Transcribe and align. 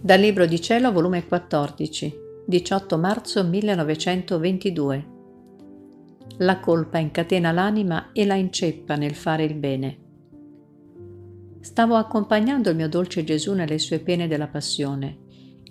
Dal 0.00 0.20
Libro 0.20 0.46
di 0.46 0.60
Cielo, 0.60 0.92
volume 0.92 1.26
14, 1.26 2.18
18 2.46 2.98
marzo 2.98 3.42
1922. 3.42 5.06
La 6.36 6.60
colpa 6.60 6.98
incatena 6.98 7.50
l'anima 7.50 8.12
e 8.12 8.24
la 8.24 8.36
inceppa 8.36 8.94
nel 8.94 9.16
fare 9.16 9.42
il 9.42 9.54
bene. 9.54 9.98
Stavo 11.58 11.96
accompagnando 11.96 12.70
il 12.70 12.76
mio 12.76 12.88
dolce 12.88 13.24
Gesù 13.24 13.54
nelle 13.54 13.80
sue 13.80 13.98
pene 13.98 14.28
della 14.28 14.46
passione 14.46 15.18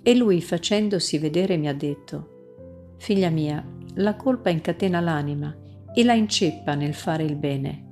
e 0.04 0.13
lui 0.13 0.41
facendosi 0.41 1.18
vedere 1.19 1.55
mi 1.55 1.69
ha 1.69 1.73
detto, 1.73 2.96
Figlia 2.97 3.29
mia, 3.29 3.65
la 3.93 4.18
colpa 4.18 4.50
incatena 4.50 5.00
l'anima 5.00 5.55
e 5.93 6.04
la 6.04 6.14
inceppa 6.14 6.75
nel 6.75 6.93
fare 6.93 7.23
il 7.23 7.37
bene. 7.37 7.86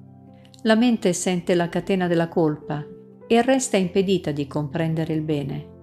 La 0.64 0.76
mente 0.76 1.14
sente 1.14 1.56
la 1.56 1.70
catena 1.70 2.08
della 2.08 2.28
colpa 2.28 2.86
e 3.26 3.42
resta 3.42 3.78
impedita 3.78 4.32
di 4.32 4.46
comprendere 4.48 5.14
il 5.14 5.22
bene. 5.22 5.74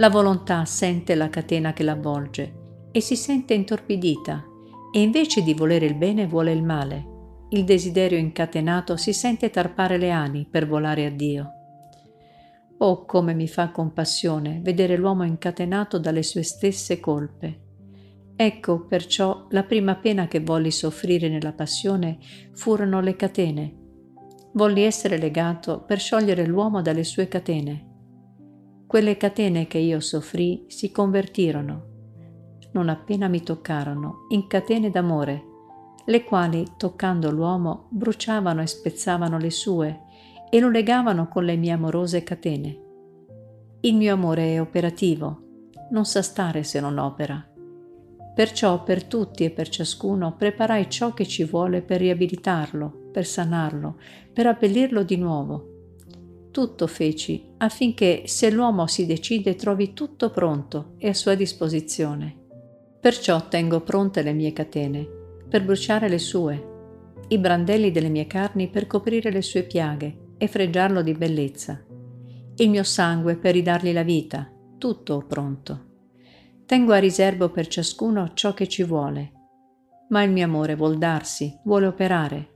La 0.00 0.08
volontà 0.08 0.64
sente 0.64 1.14
la 1.14 1.28
catena 1.28 1.74
che 1.74 1.82
l'avvolge 1.82 2.88
e 2.90 3.02
si 3.02 3.16
sente 3.16 3.52
intorpidita 3.52 4.42
e 4.94 5.02
invece 5.02 5.42
di 5.42 5.52
volere 5.52 5.84
il 5.84 5.94
bene 5.94 6.26
vuole 6.26 6.52
il 6.52 6.62
male. 6.62 7.08
Il 7.50 7.64
desiderio 7.64 8.16
incatenato 8.16 8.96
si 8.96 9.12
sente 9.12 9.50
tarpare 9.50 9.98
le 9.98 10.10
ali 10.10 10.46
per 10.50 10.66
volare 10.66 11.04
a 11.04 11.10
Dio. 11.10 11.50
Oh, 12.78 13.04
come 13.04 13.34
mi 13.34 13.46
fa 13.46 13.72
compassione 13.72 14.60
vedere 14.62 14.96
l'uomo 14.96 15.24
incatenato 15.24 15.98
dalle 15.98 16.22
sue 16.22 16.44
stesse 16.44 16.98
colpe. 16.98 17.60
Ecco 18.36 18.86
perciò 18.86 19.48
la 19.50 19.64
prima 19.64 19.96
pena 19.96 20.28
che 20.28 20.40
volli 20.40 20.70
soffrire 20.70 21.28
nella 21.28 21.52
passione 21.52 22.16
furono 22.54 23.02
le 23.02 23.16
catene. 23.16 23.76
Volli 24.54 24.80
essere 24.80 25.18
legato 25.18 25.84
per 25.84 25.98
sciogliere 25.98 26.46
l'uomo 26.46 26.80
dalle 26.80 27.04
sue 27.04 27.28
catene 27.28 27.88
quelle 28.90 29.16
catene 29.16 29.68
che 29.68 29.78
io 29.78 30.00
soffrì 30.00 30.64
si 30.66 30.90
convertirono, 30.90 31.84
non 32.72 32.88
appena 32.88 33.28
mi 33.28 33.40
toccarono, 33.40 34.26
in 34.30 34.48
catene 34.48 34.90
d'amore, 34.90 35.44
le 36.06 36.24
quali, 36.24 36.66
toccando 36.76 37.30
l'uomo, 37.30 37.86
bruciavano 37.90 38.62
e 38.62 38.66
spezzavano 38.66 39.38
le 39.38 39.50
sue 39.52 40.00
e 40.50 40.58
lo 40.58 40.68
legavano 40.68 41.28
con 41.28 41.44
le 41.44 41.54
mie 41.54 41.70
amorose 41.70 42.24
catene. 42.24 42.80
Il 43.82 43.94
mio 43.94 44.12
amore 44.12 44.54
è 44.54 44.60
operativo, 44.60 45.42
non 45.92 46.04
sa 46.04 46.20
stare 46.20 46.64
se 46.64 46.80
non 46.80 46.98
opera. 46.98 47.48
Perciò 48.34 48.82
per 48.82 49.04
tutti 49.04 49.44
e 49.44 49.50
per 49.50 49.68
ciascuno 49.68 50.34
preparai 50.34 50.90
ciò 50.90 51.14
che 51.14 51.28
ci 51.28 51.44
vuole 51.44 51.82
per 51.82 52.00
riabilitarlo, 52.00 53.10
per 53.12 53.24
sanarlo, 53.24 54.00
per 54.32 54.48
abbellirlo 54.48 55.04
di 55.04 55.16
nuovo, 55.16 55.69
tutto 56.50 56.86
feci 56.86 57.52
affinché 57.58 58.22
se 58.26 58.50
l'uomo 58.50 58.86
si 58.86 59.06
decide 59.06 59.54
trovi 59.54 59.92
tutto 59.92 60.30
pronto 60.30 60.94
e 60.98 61.08
a 61.08 61.14
sua 61.14 61.34
disposizione. 61.34 62.36
Perciò 63.00 63.48
tengo 63.48 63.80
pronte 63.80 64.22
le 64.22 64.32
mie 64.32 64.52
catene 64.52 65.08
per 65.48 65.64
bruciare 65.64 66.08
le 66.08 66.18
sue, 66.18 66.68
i 67.28 67.38
brandelli 67.38 67.90
delle 67.90 68.08
mie 68.08 68.26
carni 68.26 68.68
per 68.68 68.86
coprire 68.86 69.30
le 69.30 69.42
sue 69.42 69.62
piaghe 69.62 70.34
e 70.38 70.46
fregiarlo 70.46 71.02
di 71.02 71.12
bellezza, 71.12 71.84
il 72.56 72.70
mio 72.70 72.84
sangue 72.84 73.36
per 73.36 73.54
ridargli 73.54 73.92
la 73.92 74.02
vita, 74.02 74.50
tutto 74.78 75.24
pronto. 75.26 75.86
Tengo 76.66 76.92
a 76.92 76.98
riservo 76.98 77.50
per 77.50 77.66
ciascuno 77.66 78.32
ciò 78.34 78.54
che 78.54 78.68
ci 78.68 78.82
vuole, 78.82 79.32
ma 80.10 80.22
il 80.22 80.30
mio 80.30 80.44
amore 80.44 80.76
vuol 80.76 80.98
darsi, 80.98 81.58
vuole 81.64 81.86
operare 81.86 82.49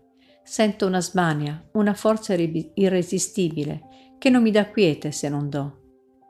Sento 0.47 0.87
una 0.87 1.01
smania, 1.01 1.71
una 1.73 1.95
forza 1.95 2.35
irresistibile 2.35 4.15
che 4.19 4.29
non 4.29 4.43
mi 4.43 4.51
dà 4.51 4.69
quiete 4.69 5.11
se 5.11 5.31
non 5.31 5.49
do. 5.49 5.81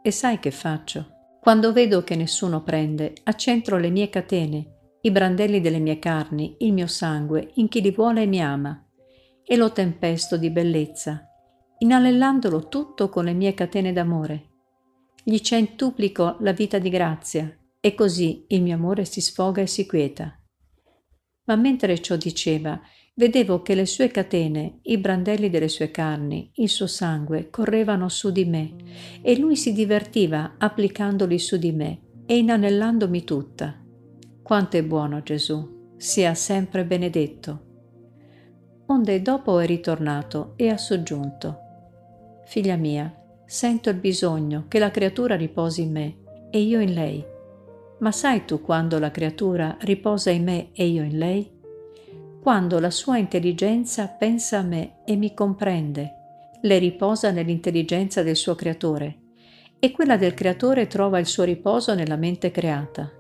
E 0.03 0.13
sai 0.13 0.39
che 0.39 0.53
faccio? 0.53 1.09
Quando 1.41 1.73
vedo 1.73 2.05
che 2.05 2.15
nessuno 2.15 2.63
prende, 2.63 3.13
accentro 3.25 3.77
le 3.77 3.91
mie 3.91 4.09
catene, 4.09 4.99
i 5.01 5.11
brandelli 5.11 5.61
delle 5.61 5.81
mie 5.81 5.99
carni, 5.99 6.57
il 6.61 6.73
mio 6.73 6.87
sangue, 6.87 7.51
in 7.55 7.69
chi 7.69 7.81
li 7.83 7.91
vuole 7.91 8.23
e 8.23 8.27
mi 8.27 8.41
ama, 8.41 8.87
e 9.43 9.57
lo 9.57 9.73
tempesto 9.73 10.37
di 10.37 10.49
bellezza, 10.49 11.29
inanellandolo 11.79 12.69
tutto 12.69 13.09
con 13.09 13.25
le 13.25 13.33
mie 13.35 13.53
catene 13.53 13.93
d'amore. 13.93 14.51
Gli 15.23 15.39
centuplico 15.41 16.37
la 16.41 16.53
vita 16.53 16.79
di 16.79 16.89
grazia, 16.89 17.53
e 17.81 17.95
così 17.95 18.45
il 18.49 18.63
mio 18.63 18.77
amore 18.77 19.05
si 19.05 19.21
sfoga 19.21 19.61
e 19.61 19.67
si 19.67 19.85
quieta. 19.85 20.41
Ma 21.47 21.57
mentre 21.57 22.01
ciò 22.01 22.17
diceva, 22.17 22.81
Vedevo 23.17 23.63
che 23.63 23.77
le 23.77 23.87
sue 23.87 24.09
catene, 24.09 24.81
i 24.83 24.99
brandelli 24.99 25.49
delle 25.49 25.69
sue 25.69 25.93
carni, 25.93 26.51
il 26.55 26.69
suo 26.69 26.89
sangue 26.89 27.49
correvano 27.49 28.09
su 28.09 28.33
di 28.33 28.45
me 28.45 28.75
e 29.23 29.39
lui 29.39 29.55
si 29.55 29.73
divertiva 29.73 30.55
applicandoli 30.59 31.39
su 31.39 31.57
di 31.57 31.71
me 31.71 32.01
e 32.27 32.39
inanellandomi 32.39 33.23
tutta. 33.23 33.81
Quanto 34.43 34.77
è 34.77 34.83
buono 34.83 35.23
Gesù, 35.23 35.93
sia 35.97 36.35
sempre 36.35 36.85
benedetto. 36.85 37.63
Onde 38.87 39.23
dopo 39.23 39.61
è 39.61 39.67
ritornato 39.67 40.55
e 40.57 40.71
ha 40.71 40.77
soggiunto. 40.77 41.59
Figlia 42.47 42.75
mia, 42.75 43.15
sento 43.47 43.91
il 43.91 43.97
bisogno 43.97 44.65
che 44.67 44.81
la 44.81 44.91
creatura 44.91 45.37
riposi 45.37 45.83
in 45.83 45.93
me 45.93 46.17
e 46.51 46.59
io 46.59 46.81
in 46.81 46.93
lei. 46.93 47.25
Ma 48.01 48.11
sai 48.11 48.45
tu 48.45 48.61
quando 48.61 48.99
la 48.99 49.13
creatura 49.13 49.77
riposa 49.83 50.31
in 50.31 50.43
me 50.43 50.71
e 50.73 50.87
io 50.87 51.05
in 51.05 51.17
lei? 51.17 51.54
Quando 52.45 52.79
la 52.79 52.91
sua 52.91 53.17
intelligenza 53.17 54.07
pensa 54.07 54.59
a 54.59 54.63
me 54.63 54.97
e 55.07 55.17
mi 55.17 55.33
comprende, 55.33 56.59
le 56.61 56.77
riposa 56.77 57.31
nell'intelligenza 57.31 58.23
del 58.23 58.37
suo 58.37 58.55
creatore 58.55 59.21
e 59.79 59.91
quella 59.91 60.19
del 60.19 60.35
creatore 60.35 60.87
trova 60.87 61.19
il 61.19 61.25
suo 61.25 61.45
riposo 61.45 61.95
nella 61.95 62.17
mente 62.17 62.51
creata. 62.51 63.11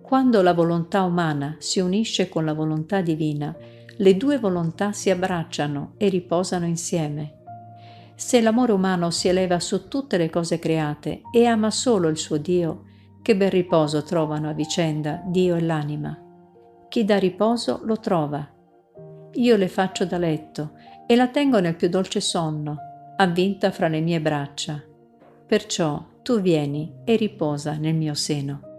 Quando 0.00 0.40
la 0.40 0.54
volontà 0.54 1.02
umana 1.02 1.56
si 1.58 1.80
unisce 1.80 2.30
con 2.30 2.46
la 2.46 2.54
volontà 2.54 3.02
divina, 3.02 3.54
le 3.98 4.16
due 4.16 4.38
volontà 4.38 4.92
si 4.92 5.10
abbracciano 5.10 5.92
e 5.98 6.08
riposano 6.08 6.64
insieme. 6.64 7.42
Se 8.14 8.40
l'amore 8.40 8.72
umano 8.72 9.10
si 9.10 9.28
eleva 9.28 9.60
su 9.60 9.86
tutte 9.86 10.16
le 10.16 10.30
cose 10.30 10.58
create 10.58 11.20
e 11.30 11.44
ama 11.44 11.70
solo 11.70 12.08
il 12.08 12.16
suo 12.16 12.38
Dio, 12.38 12.84
che 13.20 13.36
bel 13.36 13.50
riposo 13.50 14.02
trovano 14.02 14.48
a 14.48 14.54
vicenda 14.54 15.20
Dio 15.26 15.56
e 15.56 15.60
l'anima. 15.60 16.23
Chi 16.94 17.04
dà 17.04 17.18
riposo 17.18 17.80
lo 17.82 17.98
trova. 17.98 18.48
Io 19.32 19.56
le 19.56 19.66
faccio 19.66 20.04
da 20.06 20.16
letto 20.16 20.74
e 21.08 21.16
la 21.16 21.26
tengo 21.26 21.58
nel 21.58 21.74
più 21.74 21.88
dolce 21.88 22.20
sonno, 22.20 22.76
avvinta 23.16 23.72
fra 23.72 23.88
le 23.88 24.00
mie 24.00 24.20
braccia. 24.20 24.80
Perciò 25.44 26.00
tu 26.22 26.40
vieni 26.40 27.00
e 27.04 27.16
riposa 27.16 27.72
nel 27.72 27.96
mio 27.96 28.14
seno. 28.14 28.73